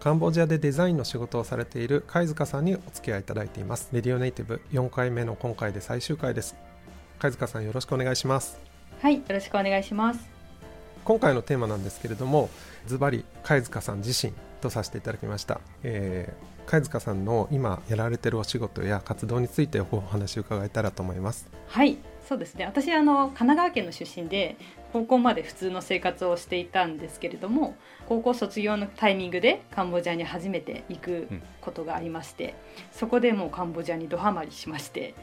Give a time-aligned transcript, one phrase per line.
[0.00, 3.88] カンボジアでデザインの仕事をされている貝塚さんにお付き合いいただいています。
[3.92, 6.56] レディオネイティブ4回目の今回で最終回です。
[7.18, 8.58] 貝塚さんよろしくお願いします。
[9.00, 10.36] はい、よろしくお願いします。
[11.06, 12.50] 今回のテーマなんですけれども
[12.86, 21.48] ズバリ貝塚さん自身とさせていただきました、えー、貝塚さんの今やられてるお仕事や活動についてお話を伺えたらと思います。
[21.68, 22.64] はい、そうですね。
[22.64, 24.56] 私あの神奈川県の出身で
[24.92, 27.76] 高校まで普通の生活をしていたんですけれども、
[28.08, 31.28] 高校卒業のタイミングでカンボジアに初めて行く
[31.60, 32.54] ことがありまして、
[32.90, 35.14] そこでもうカンボジアにどハマりしまして。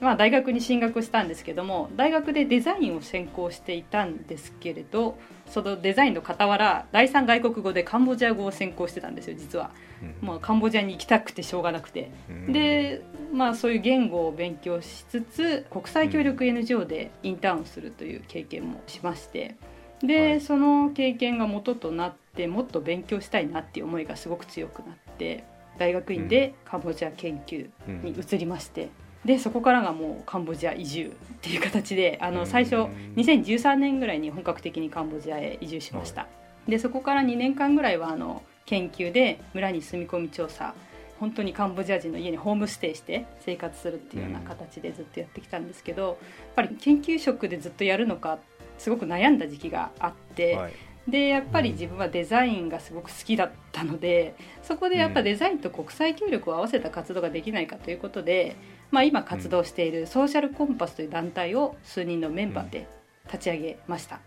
[0.00, 9.72] まあ、大学に進学したんですけども大学でデザインを専攻していたんですけれどそのデザインの傍ら第三外国語でカンボジア語を専攻してたんですよ実は、
[10.20, 12.10] もうカンボジアに行きたくてしょうがなくて、
[12.48, 19.56] で、まあ、そういう言語を勉強しつつ国際協力 NGO でインターンをするという経験もしまして。
[20.02, 20.40] で、はい。
[20.40, 25.42] その経験が元となってもっと勉強したいなっていう思いがすごく強くなって
[25.78, 27.68] 大学院でカンボジア研究
[28.04, 28.88] に移りまして。
[29.24, 32.34] でそこからがもうカンボジア移住っていう形であうん。
[32.34, 32.76] の最初
[33.16, 36.26] 2013年ぐらいに本格的にカンボジアへ移住しました、
[36.66, 40.74] でそこから2年間ぐらいはあの研究で村に住み込み調査。
[41.18, 46.16] 本当にカンボジア人の家にホームステイして生活するっていうような形でずっとやってきたんですけど、やっ
[46.56, 48.38] ぱり研究職でずっとやるのか
[48.78, 50.72] すごく悩んだ時期があって、はい。
[51.06, 58.56] でやっぱり自分はデザインがすごく好きだったのでそこでやっぱデザインと国際協力を合わせた活動ができないかということで、
[58.90, 62.88] まあ、今活動しているソーシャルコンパスという団体を数人のメンバーで
[63.26, 64.20] 立ち上げました。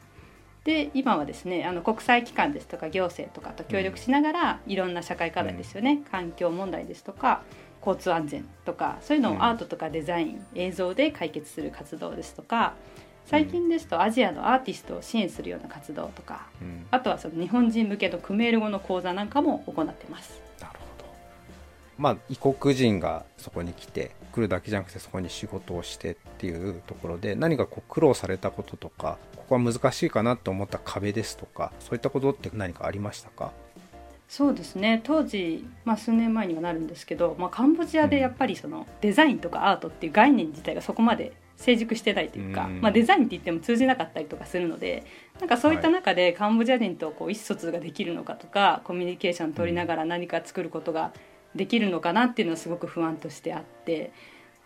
[0.64, 7.44] で今はですねあの国際機関ですとか行政とかと協力しながら、いろんな社会課題ですよね、環境問題ですとか
[7.86, 9.38] 交通安全とかそういうのうん。
[9.40, 12.76] をアートとかデザイン、映像で解決する活動ですとか
[13.26, 16.86] 最近ですとアジアのアーティストを支援するような活動とかうん。
[16.92, 20.42] あとはその日本人向けのクメール語の講座なんかも行ってます。
[21.98, 33.52] まあ異国人がそこに来て来るだけじゃなくてそこに仕事をしてっていうところで何かこう苦労されたこととかここは難しいかなと思った壁ですとかそういったことって何かありましたか？
[34.30, 35.02] そうですね。
[35.04, 42.82] 当時、まあ、数年前にはなるんですけど、まあ、カンボジアでやっぱりそのデザインとかアートっていう概念自体がそこまで成熟してないというか、うん。
[42.82, 45.06] まあ、デザインって言っても通じなかったりとかするので
[45.40, 51.14] なんかそういった中でカンボジア人とこう意思疎通ができるのかとかコミュニケーション取りながら何か作ることが
[51.56, 54.12] できるのかなっていうのはすごく不安としてあって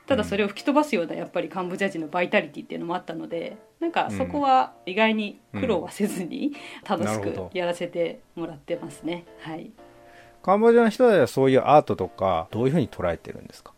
[0.05, 6.53] ただそれを吹き飛ばすようなやっぱりカンボジア人のバイタリティっていうのもあったのでなんかそこは意外に苦労はせずに
[6.87, 9.25] 楽しくやらせてもらってますね。
[9.41, 9.69] はい。
[10.41, 13.73] カンボジアの人たちはそういうアートとかどういうふうに捉えてるんですか？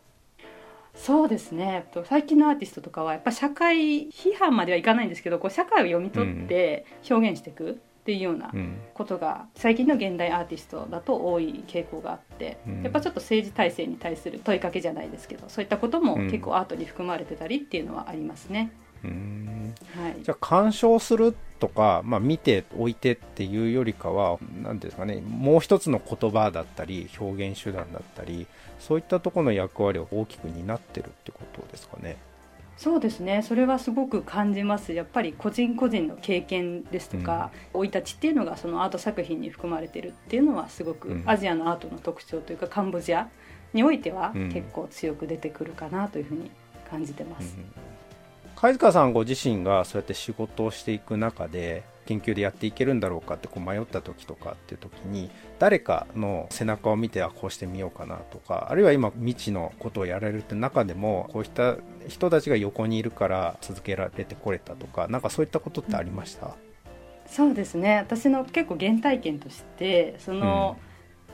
[0.93, 1.87] そうですね。
[1.91, 8.77] と最近のアーティストとかはやっぱ社会批判まではいかないんですけどこう社会を読み取って表現していくっていうようなうん。
[8.95, 12.81] ことが最近の現代アーティストだと多い傾向があって、うん。
[12.81, 16.31] やっぱちょっと政治体制に対する問いかけじゃないですけどそういったこともうん。
[16.31, 18.71] 結構アートに含まれてたりっていうのはありますね。
[19.03, 19.75] うーん。
[19.95, 20.15] はい。
[20.23, 28.47] じゃあ鑑賞するとか、まあ、見ておいてっていうよりかは何ですかねもう一つの言葉だったり表現手段だったり
[28.79, 32.17] そういったところの役割を大きく担ってるってことですかね。
[32.79, 33.41] そうですね。
[33.41, 34.93] それはすごく感じます。
[34.93, 41.23] やっぱり個人個人の経験ですとか生、い立ちっていうのがそのアート作品に含まれてるっていうのはすごくうん。
[41.25, 43.27] アジアのアートの特徴というかカンボジア
[43.73, 44.49] においてはうん。
[44.49, 46.49] 結構強く出てくるかなというふうに
[46.89, 47.57] 感じてます。
[48.55, 61.77] 貝塚さんご自身がそうやって仕事をしていく中で研究でやっていけるんだろうかってこう迷った時とかっていう時に誰かの背中を見てあこうしてみようかなとかあるいは今未知のことをやられるって中でもこういった
[62.07, 66.55] 人たちが横にいるから続けられてこれたとかなんかそういったことってありました、
[67.27, 67.97] そうですね。
[67.97, 70.77] 私の結構原体験としてその、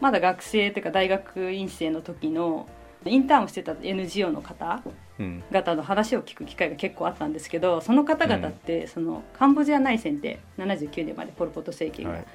[0.02, 2.68] まだ学生というか大学院生の時の
[3.06, 4.84] インターンをしてた NGO の方
[5.20, 5.44] うん。
[5.52, 12.26] 方の話を聞く機会が結構あったんですけどその方々って、そのカンボジア内戦で79年までポル・ポト政権がはい。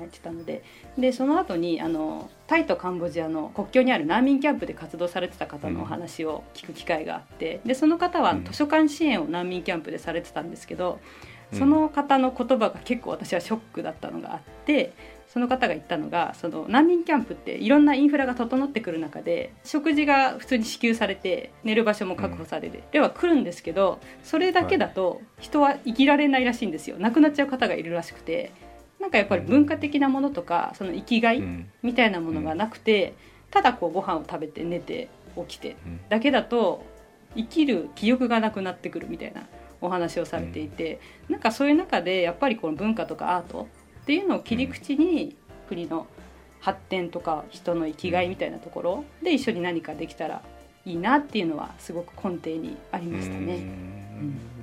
[0.00, 0.62] 入ってたので,、
[0.96, 8.44] でその後にあのタイとカンボジアの国境にある難民キャンプで活動されてた方のお話を聞く機会があってでその方はうん。
[8.44, 11.00] 図書館支援を難民キャンプでされてたんですけど
[11.52, 14.92] その方の言葉が結構私はショックだったのがあって
[15.32, 26.96] その方が言ったのがその難民キャンプっていろんなインフラが整ってくる中で食事が普通に支給されて寝る場所も確保される、では来るんですけどそれだけだと人は生きられないらしいんですよ。
[26.98, 28.52] 亡くなっちゃう方がいるらしくて。
[29.00, 31.42] なんかやっぱり文化的なものとかその生きがい
[31.82, 33.14] みたいなものがなくて
[33.50, 35.08] ただこうご飯を食べて寝て
[35.48, 35.74] 起きて
[36.10, 36.84] だけだと
[37.34, 39.46] 生きる気力がなくなってくるみたいな
[39.80, 41.00] お話をされていて、
[41.30, 43.66] なんかそういう中でやっぱりこの文化とかアート
[44.10, 45.36] っていうのを切り口に
[45.68, 46.04] 国の
[46.58, 50.42] 発展とか人の生きがいみたいなところで一緒に何かできたら
[50.84, 53.60] いいなっていうのはすごく根底にありましたね。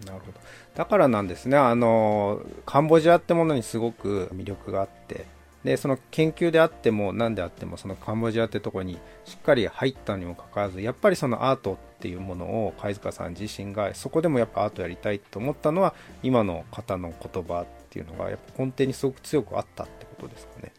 [0.05, 0.39] なるほど
[0.75, 5.25] だからなんですねあのカンボジアってものにすごく魅力があって
[5.67, 15.93] でその研究であっても何であってもそのカンボジアってとこにしっかり入ったにもかかわらずやっぱりそのアートっていうものを貝塚さん自身がそこでもやっぱアートやりたいと思ったのは
[16.23, 20.71] 今の方の言葉っていうのがやっぱ根底にすごく強くあったってことですかね。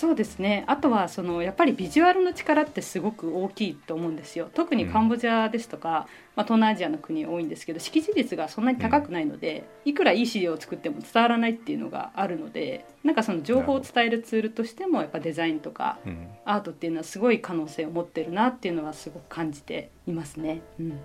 [0.00, 0.64] そうですね。
[0.66, 4.48] あとはそのやっぱりビジュアルの力ってすごく大きいと思うんですよ。
[4.54, 6.04] 特にカンボジアですとか、うん、ま
[6.36, 15.98] あ、東南アジアの国多いんですけど識字率がそんなに高くないので、うん、いくらいい資料を作っても伝わらないっていうのがあるのでなんかその情報を伝えるツールとしてもやっぱデザインとか
[16.46, 20.62] アートっていうのはすごい可能性を持ってるなっていうのはすごく感じていますね。
[20.80, 20.98] うん、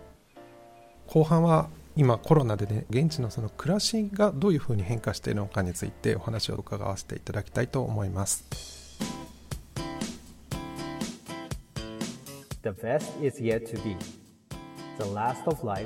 [1.07, 8.84] 後半は今コロナでね現地のその暮らしがどういうふうに変化しているのかについてお話を伺わせていただきたいと思います。
[12.65, 13.95] The best is yet to be,
[14.97, 15.85] the last of life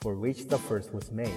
[0.00, 1.28] for which the first was made.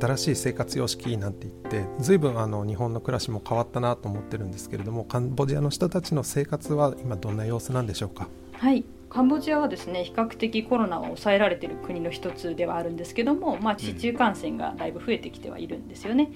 [0.00, 8.26] 新しい生活様式なんて言って随分あの日本の暮らしも変わったなと思ってるんですけれどもカンボジアの人たちの生活は今どんな様子なんでしょうか？
[8.54, 16.32] はいカンボジアはですね比較的コロナを抑えられている国の一つではあるんですけども、まあ、市中感染がだいぶ増えてきてはいるんですよね。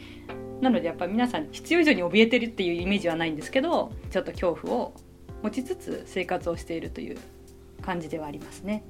[0.60, 4.94] なのでやっぱり皆さん必要以上に怯えてるっていうイメージはないんですけどちょっと恐怖を
[5.42, 7.16] 持ちつつ生活をしているという
[7.80, 8.84] 感じではありますね。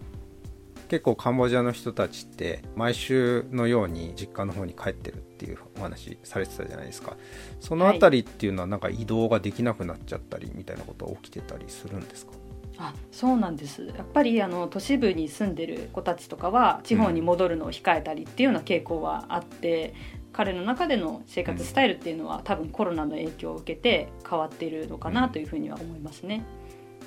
[0.88, 7.16] 結構カンボジアの人たちって毎週のように実家の方に帰ってるっていうお話されてたじゃないですか
[7.60, 12.32] その辺りっていうのはなんか移動ができなくなっちゃったりみたいなことは起きてたりするんですか、
[12.78, 13.86] あそうなんです。
[13.86, 19.94] やっぱりあの都市部に住んでる子たちとかは地方に戻るのを控えたりっていうような傾向はあって、
[20.26, 26.44] うん、彼の中での生活スタイルっていうのは、多分コロナの影響を受けて変わっているのかなというふうには思いますね。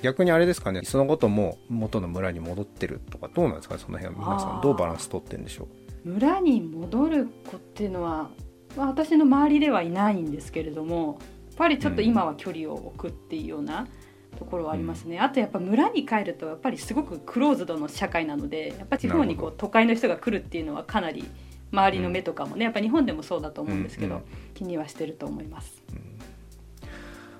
[0.02, 0.80] 逆にあれですかね。
[0.82, 5.68] そのことも元の村に戻ってるとかどうなんですかその辺は皆さんどうバランス取ってるんでしょ
[6.04, 6.08] う？
[6.08, 8.30] 村に戻る子っていうのは、
[8.76, 11.18] まあ、私の周りではいないんですけれども
[11.50, 13.88] やっぱりちょっと今は距離を置くっていうような、うん
[14.38, 21.24] ところはありますね、うん、あとやっぱ村に帰るとやっぱりすごくクローズドの社会なのでやっぱ地方にこう都会の人が来るっていうのはかなり
[21.72, 24.24] 周りの目とかもね、やっぱ日本でもそうだと思うんですけど、うんうん、
[24.54, 25.82] 気にはしてると思います。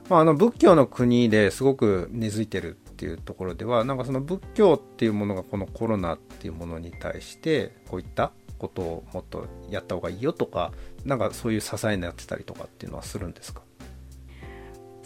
[0.08, 10.72] まあ、あの仏教の国ですごく根付いてるっていうところではなんかその仏教っていうものがこのコロナっていうものに対してこういったことをもっとやった方がいいよとか
[11.04, 13.62] なんかそういう支えになってたりとかっていうのはするんですか？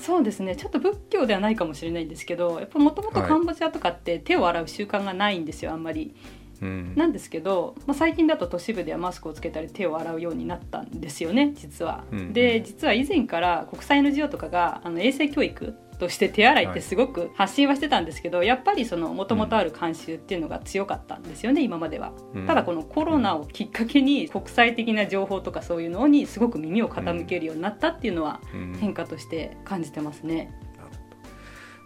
[0.05, 6.15] そうですねちょっと仏教ではないかもしれないんですけどやっぱもともとカンボジアとかって手を洗う習慣がないんですよあんまり。
[6.63, 12.05] うん、なんですけど、まあ、最近だと都市部ではマスクをつけたり手を洗うようになったんですよね実は。
[12.13, 28.41] うん、で実は以前から国際 NGO とかがあの衛生教育として手洗いってすごく発信はしてたんですけど、はい、やっぱりそのもともとある慣習っていうのが強かったんですよね、今までは、うん、ただこのコロナをきっかけに国際的な情報とかそういうのにすごく耳を傾けるようになったっていうのは
[28.81, 30.53] 変化として感じてますね。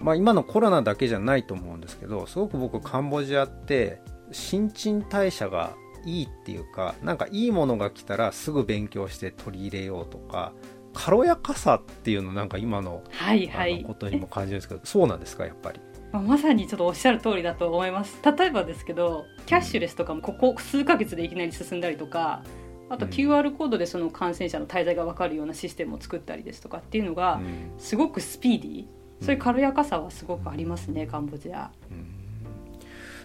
[0.00, 4.00] まあ、今のコロナだけじゃないと思うんですけどすごく僕カンボジアって
[4.30, 5.74] 新陳代謝が
[6.04, 10.52] いいっていうかなんかいいものが来たらすぐ勉強して取り入れようとか
[11.00, 15.80] 軽やかさっていうのなんか今の,、はいはい、ことにも感じるんですけどそうなんですかやっぱり？
[16.12, 18.18] まさにちょっとおっしゃる通りだと思います。
[18.24, 22.42] 例えばですけどキャッシュレスとかもここ数ヶ月でいきなり進んだりとか
[22.88, 27.40] あと QR コードでその感染者の滞在が分かるようなシステムを作ったりですとかっていうのが
[27.78, 28.86] すごくスピーディー。
[29.20, 31.70] そういう軽やかさはすごくありますねカンボジア。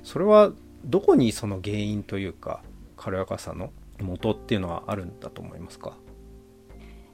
[0.04, 0.52] それは
[0.86, 2.62] どこにその原因というか
[2.98, 5.98] 軽やかさの元っていうのはあるんだと思いますか？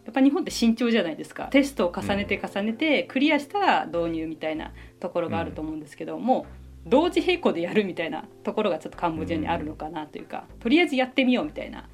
[0.09, 1.49] やっぱ日本って慎重じゃないですか。
[1.51, 6.47] テストを重ねて重ねてクリアしたら導入みたいなところがあると思うんですけど、うん、も
[6.85, 11.87] う同時並行でやるみたいなところがちょっとカンボジアにあるのかなというか、とりあえずやってみようみたいな。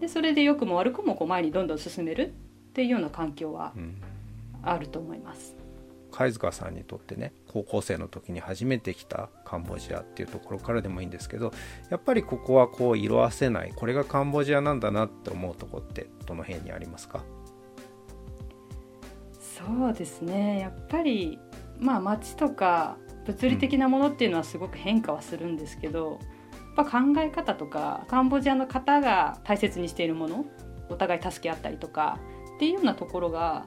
[0.00, 2.30] でそれで良くも悪くもこう前にどんどん進めるっ
[2.68, 3.72] っていうような環境は
[4.62, 5.56] あると思います。
[6.12, 11.52] 貝塚さんにとってね高校生の時に初めて来たカンボジアっていうところからでもいいんですけど
[11.90, 17.24] やっぱりここはこう色あせないこれがカンボジアなんだなって思うとこってどの辺にありますか？
[19.66, 21.38] そうですねやっぱり
[21.78, 22.96] まあ街とか
[23.26, 26.18] 物理的なものっていうのはすごく変化はするんですけど、
[26.76, 30.46] やっぱ考え方とかカンボジアの方が大切にしているもの
[30.88, 32.18] お互い助け合ったりとか
[32.56, 33.66] っていうようなところが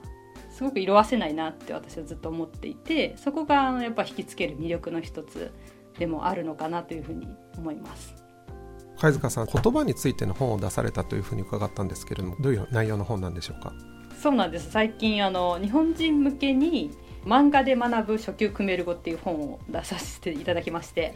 [0.50, 5.52] すごく色あせないなって私はずっと思っていてそこがやっぱ引きつける魅力の一つ
[6.00, 8.16] でもあるのかなというふうに思います。
[8.98, 13.74] 貝塚さん言葉についての本を出されたというふうに伺ったんですけれどもどういう内容の本なんでしょうか？
[14.22, 14.70] そうなんです。
[14.70, 16.92] 最近あの日本人向けに
[17.26, 21.16] 漫画で学ぶ初級クメル語っていう本を出させていただきまして。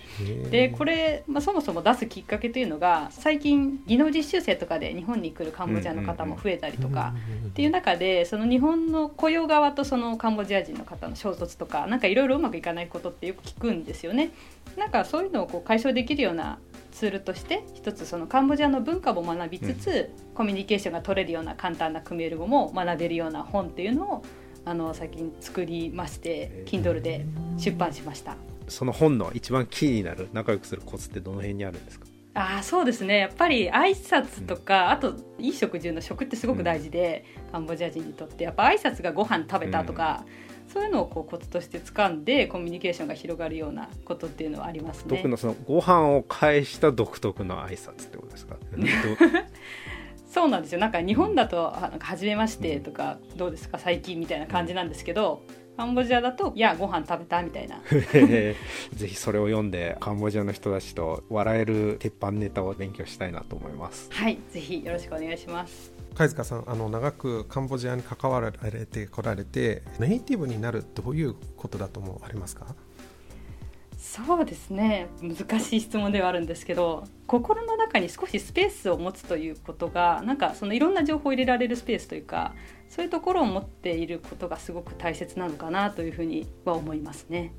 [0.50, 7.14] でこれ、まあ、そもそも出すきっかけというのが最近技能実習生とかで日本に来るカンボジアの方も増えたりとか
[7.48, 14.32] っていう中でその日本の雇用側とそのカンボジア人の方の衝突とかなんかいろいろうまくいかないことってよく聞くんですよね。
[14.78, 16.58] なんかそういうのをこう解消できるような
[16.96, 19.88] ツールとして一つそのカンボジアの文化も学びつつ、
[20.18, 24.26] うん、コミュニケーションが取れるような簡単なクメール語も学べるような本っていうのを
[24.64, 27.26] あの最近作りまして Kindle で
[27.58, 28.38] 出版しました。
[28.70, 32.08] その本の一番キーになる仲良くするコツってどの辺にあるんですか？
[32.34, 33.20] あそうですね。
[33.20, 38.46] やっぱり挨拶とか、うん、あといい食事の食ってすごく大事で、うん、カンボジア人にとって。
[38.46, 45.16] やっぱ挨拶がご飯食べたとか、うん、そういうのをこうコツとして掴んでコミュニケーションが広がるようなことっていうのはありますね。
[45.18, 48.58] 僕のそのご飯を返した独特の挨拶ってことですか？
[50.28, 50.80] そうなんですよ。
[50.80, 53.80] なんか日本だと「なんか初めまして」とか「どうですか？
[53.80, 55.42] 最近」みたいな感じなんですけど
[55.78, 57.80] カンボジアだと「いやご飯食べた」みたいな。
[57.88, 58.56] ぜ
[58.98, 64.10] ひそれを読んでカンボジアの人たちと笑える鉄板ネタを勉強したいなと思います。
[64.12, 72.74] はいぜひよろしくお願いします貝塚さんあの長くカンボジアに関わられてこられてネイティブになるどういうことだと思われますか？
[73.98, 82.54] そうですね難しい質問ではあるんですけど心の中に少しスペースを持つということがなんかそのいろんな情報を入れられるスペースというか
[82.88, 87.52] そういうところを持っていることがすごく大切なのかなというふうには思いますね。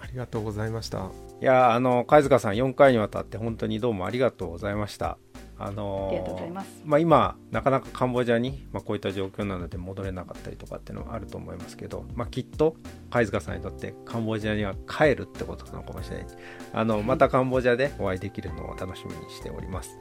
[0.00, 1.10] ありがとうございました。
[1.40, 5.18] いやあの貝塚さん4回にわたって本当にどうもありがとうございました。
[5.58, 6.52] あのー、
[6.84, 12.76] まあ、今なかなかカンボジアに、まあ、こういった状況なので戻れなかったりとかっていうのはあると思いますけど、まあ、きっと
[13.10, 16.26] 貝塚さんにとってカンボジアには帰るってことなのかもしれない。
[16.72, 19.98] あのまたカンボジアでお会いできるのを楽しみにしております。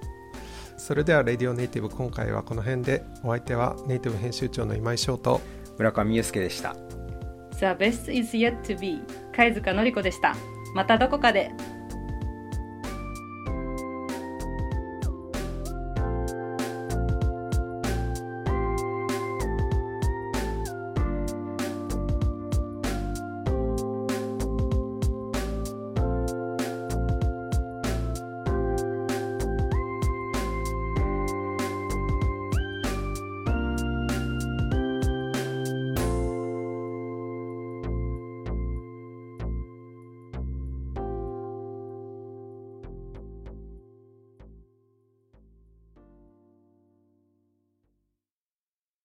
[0.78, 5.40] それでは「レディオネイティブ」今回はこの辺でお相手はネイティブ編集長の今井翔と
[5.78, 6.76] 村上祐介でした。
[7.52, 9.02] The best is yet to be
[9.34, 10.36] 貝塚のり子でした。
[10.76, 11.52] またどこかで